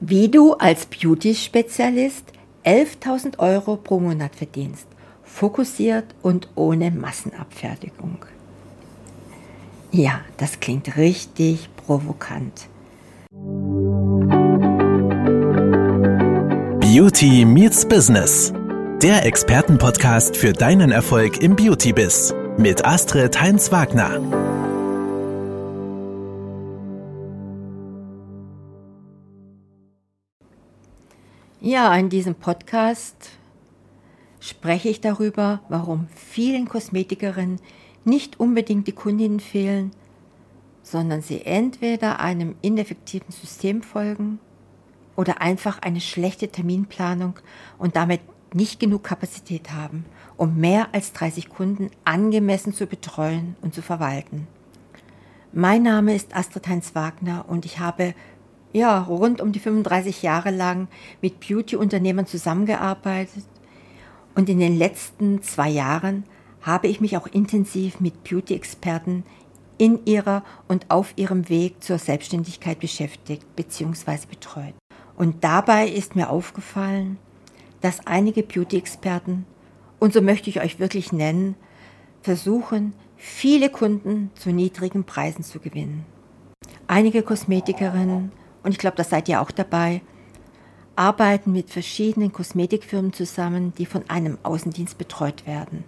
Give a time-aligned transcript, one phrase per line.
[0.00, 2.24] Wie du als Beauty-Spezialist
[2.64, 4.86] 11.000 Euro pro Monat verdienst,
[5.24, 8.24] fokussiert und ohne Massenabfertigung.
[9.90, 12.68] Ja, das klingt richtig provokant.
[16.80, 18.52] Beauty meets Business.
[19.02, 24.47] Der Expertenpodcast für deinen Erfolg im Beauty-Biz mit Astrid Heinz-Wagner.
[31.70, 33.28] Ja, in diesem Podcast
[34.40, 37.60] spreche ich darüber, warum vielen Kosmetikerinnen
[38.06, 39.90] nicht unbedingt die Kundinnen fehlen,
[40.82, 44.38] sondern sie entweder einem ineffektiven System folgen
[45.14, 47.34] oder einfach eine schlechte Terminplanung
[47.76, 48.22] und damit
[48.54, 50.06] nicht genug Kapazität haben,
[50.38, 54.48] um mehr als 30 Kunden angemessen zu betreuen und zu verwalten.
[55.52, 58.14] Mein Name ist Astrid Heinz Wagner und ich habe
[58.72, 60.88] ja, rund um die 35 Jahre lang
[61.22, 63.44] mit Beauty-Unternehmern zusammengearbeitet
[64.34, 66.24] und in den letzten zwei Jahren
[66.62, 69.24] habe ich mich auch intensiv mit Beauty-Experten
[69.78, 74.26] in ihrer und auf ihrem Weg zur Selbstständigkeit beschäftigt bzw.
[74.28, 74.74] betreut.
[75.16, 77.18] Und dabei ist mir aufgefallen,
[77.80, 79.46] dass einige Beauty-Experten,
[79.98, 81.54] und so möchte ich euch wirklich nennen,
[82.22, 86.04] versuchen, viele Kunden zu niedrigen Preisen zu gewinnen.
[86.86, 88.32] Einige Kosmetikerinnen
[88.68, 90.02] und ich glaube, das seid ihr auch dabei,
[90.94, 95.84] arbeiten mit verschiedenen Kosmetikfirmen zusammen, die von einem Außendienst betreut werden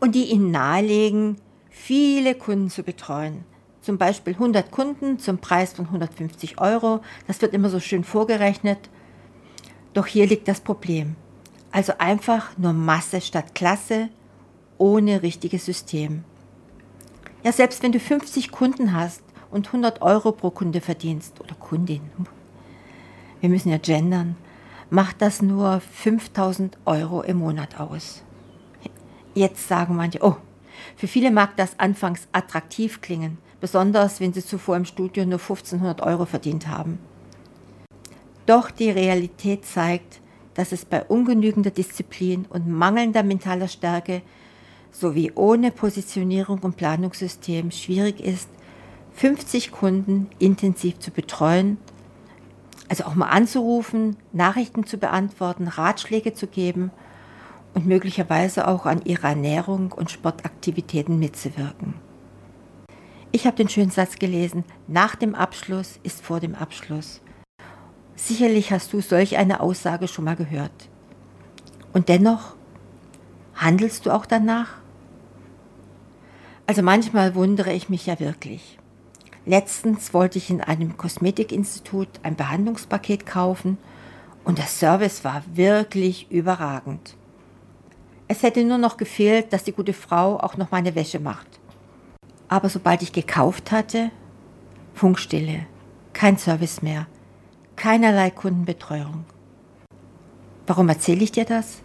[0.00, 1.36] und die ihnen nahelegen,
[1.68, 3.44] viele Kunden zu betreuen.
[3.82, 7.00] Zum Beispiel 100 Kunden zum Preis von 150 Euro.
[7.26, 8.78] Das wird immer so schön vorgerechnet.
[9.92, 11.16] Doch hier liegt das Problem.
[11.70, 14.08] Also einfach nur Masse statt Klasse,
[14.78, 16.24] ohne richtiges System.
[17.44, 22.02] Ja, selbst wenn du 50 Kunden hast, und 100 Euro pro Kunde verdienst oder Kundin,
[23.40, 24.36] wir müssen ja gendern,
[24.90, 28.22] macht das nur 5000 Euro im Monat aus.
[29.34, 30.36] Jetzt sagen manche, oh,
[30.96, 36.02] für viele mag das anfangs attraktiv klingen, besonders wenn sie zuvor im Studio nur 1500
[36.02, 36.98] Euro verdient haben.
[38.46, 40.20] Doch die Realität zeigt,
[40.54, 44.22] dass es bei ungenügender Disziplin und mangelnder mentaler Stärke
[44.90, 48.48] sowie ohne Positionierung und Planungssystem schwierig ist,
[49.20, 51.76] 50 Kunden intensiv zu betreuen,
[52.88, 56.90] also auch mal anzurufen, Nachrichten zu beantworten, Ratschläge zu geben
[57.74, 61.96] und möglicherweise auch an ihrer Ernährung und Sportaktivitäten mitzuwirken.
[63.30, 67.20] Ich habe den schönen Satz gelesen, nach dem Abschluss ist vor dem Abschluss.
[68.16, 70.88] Sicherlich hast du solch eine Aussage schon mal gehört.
[71.92, 72.54] Und dennoch,
[73.54, 74.78] handelst du auch danach?
[76.66, 78.79] Also manchmal wundere ich mich ja wirklich.
[79.46, 83.78] Letztens wollte ich in einem Kosmetikinstitut ein Behandlungspaket kaufen
[84.44, 87.16] und der Service war wirklich überragend.
[88.28, 91.48] Es hätte nur noch gefehlt, dass die gute Frau auch noch meine Wäsche macht.
[92.48, 94.10] Aber sobald ich gekauft hatte,
[94.94, 95.66] Funkstille,
[96.12, 97.06] kein Service mehr,
[97.76, 99.24] keinerlei Kundenbetreuung.
[100.66, 101.80] Warum erzähle ich dir das?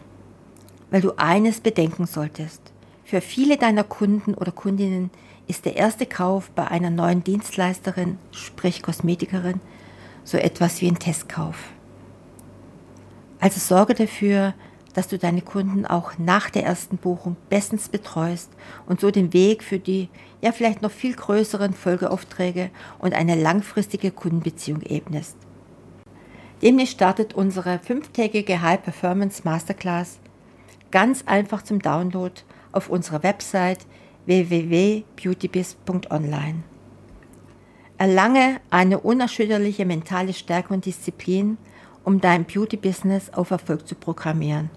[0.92, 2.62] Weil du eines bedenken solltest.
[3.04, 5.10] Für viele deiner Kunden oder Kundinnen
[5.48, 9.62] ist der erste Kauf bei einer neuen Dienstleisterin, sprich Kosmetikerin,
[10.24, 11.70] so etwas wie ein Testkauf.
[13.40, 14.54] Also sorge dafür,
[14.94, 18.50] dass du deine Kunden auch nach der ersten Buchung bestens betreust
[18.88, 20.10] und so den Weg für die
[20.42, 22.70] ja vielleicht noch viel größeren Folgeaufträge
[23.00, 25.36] und eine langfristige Kundenbeziehung ebnest.
[26.62, 30.20] Demnächst startet unsere fünftägige High Performance Masterclass
[30.92, 32.34] ganz einfach zum Download
[32.72, 33.86] auf unserer Website
[34.26, 36.64] www.beautybiz.online.
[37.98, 41.58] Erlange eine unerschütterliche mentale Stärke und Disziplin,
[42.04, 44.70] um dein Beauty-Business auf Erfolg zu programmieren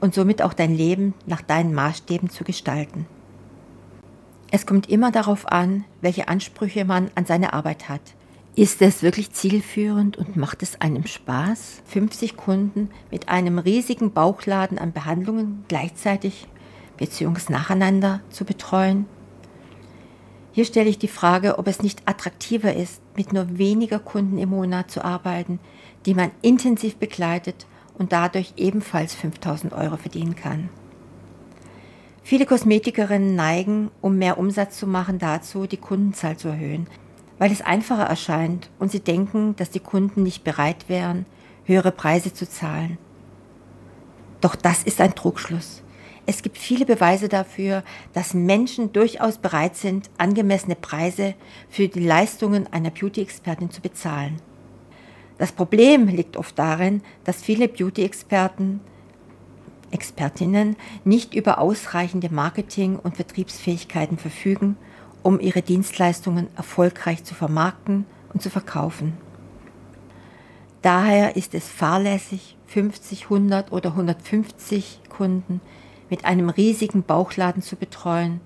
[0.00, 3.06] und somit auch dein Leben nach deinen Maßstäben zu gestalten.
[4.50, 8.00] Es kommt immer darauf an, welche Ansprüche man an seine Arbeit hat.
[8.56, 14.78] Ist es wirklich zielführend und macht es einem Spaß, 50 Kunden mit einem riesigen Bauchladen
[14.78, 16.48] an Behandlungen gleichzeitig
[17.00, 17.52] bzw.
[17.52, 19.06] nacheinander zu betreuen.
[20.52, 24.50] Hier stelle ich die Frage, ob es nicht attraktiver ist, mit nur weniger Kunden im
[24.50, 25.58] Monat zu arbeiten,
[26.06, 27.66] die man intensiv begleitet
[27.98, 30.68] und dadurch ebenfalls 5000 Euro verdienen kann.
[32.22, 36.86] Viele Kosmetikerinnen neigen, um mehr Umsatz zu machen, dazu, die Kundenzahl zu erhöhen,
[37.38, 41.26] weil es einfacher erscheint und sie denken, dass die Kunden nicht bereit wären,
[41.64, 42.98] höhere Preise zu zahlen.
[44.40, 45.82] Doch das ist ein Trugschluss.
[46.30, 47.82] Es gibt viele Beweise dafür,
[48.12, 51.34] dass Menschen durchaus bereit sind, angemessene Preise
[51.68, 54.36] für die Leistungen einer Beauty-Expertin zu bezahlen.
[55.38, 58.78] Das Problem liegt oft darin, dass viele Beauty-Experten,
[59.90, 64.76] Expertinnen nicht über ausreichende Marketing- und Vertriebsfähigkeiten verfügen,
[65.24, 69.14] um ihre Dienstleistungen erfolgreich zu vermarkten und zu verkaufen.
[70.80, 75.60] Daher ist es fahrlässig, 50, 100 oder 150 Kunden
[76.10, 78.40] mit einem riesigen Bauchladen zu betreuen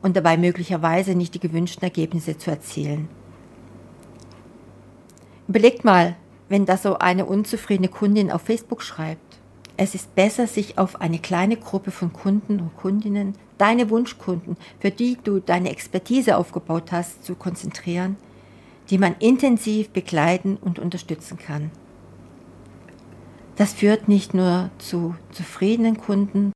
[0.00, 3.08] und dabei möglicherweise nicht die gewünschten Ergebnisse zu erzielen.
[5.48, 6.16] Überlegt mal,
[6.48, 9.38] wenn da so eine unzufriedene Kundin auf Facebook schreibt.
[9.76, 14.90] Es ist besser, sich auf eine kleine Gruppe von Kunden und Kundinnen, deine Wunschkunden, für
[14.90, 18.16] die du deine Expertise aufgebaut hast, zu konzentrieren,
[18.90, 21.70] die man intensiv begleiten und unterstützen kann.
[23.56, 26.52] Das führt nicht nur zu zufriedenen Kunden,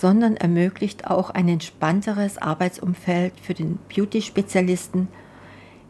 [0.00, 5.08] sondern ermöglicht auch ein entspannteres Arbeitsumfeld für den Beauty-Spezialisten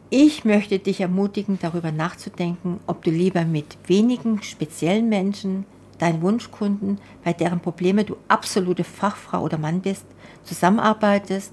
[0.09, 5.65] ich möchte dich ermutigen, darüber nachzudenken, ob du lieber mit wenigen speziellen Menschen,
[5.97, 10.05] deinen Wunschkunden, bei deren Probleme du absolute Fachfrau oder Mann bist,
[10.43, 11.51] zusammenarbeitest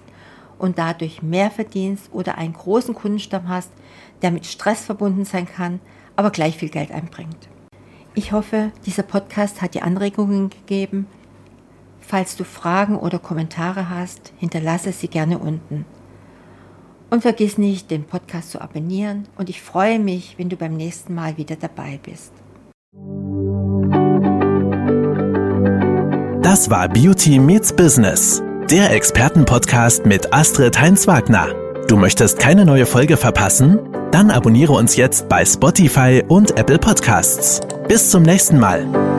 [0.56, 3.72] und dadurch mehr verdienst oder einen großen Kundenstamm hast,
[4.22, 5.80] der mit Stress verbunden sein kann,
[6.14, 7.48] aber gleich viel Geld einbringt.
[8.14, 11.08] Ich hoffe, dieser Podcast hat dir Anregungen gegeben.
[12.06, 15.86] Falls du Fragen oder Kommentare hast, hinterlasse sie gerne unten.
[17.10, 21.14] Und vergiss nicht, den Podcast zu abonnieren und ich freue mich, wenn du beim nächsten
[21.14, 22.32] Mal wieder dabei bist.
[26.42, 31.48] Das war Beauty Meets Business, der Expertenpodcast mit Astrid Heinz-Wagner.
[31.88, 33.78] Du möchtest keine neue Folge verpassen?
[34.10, 37.60] Dann abonniere uns jetzt bei Spotify und Apple Podcasts.
[37.88, 39.13] Bis zum nächsten Mal.